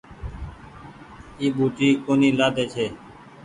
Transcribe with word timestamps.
اي 1.39 1.47
ٻوٽي 1.55 1.89
ڪونيٚ 2.05 2.37
لآۮي 2.39 2.65
ڇي 2.73 2.85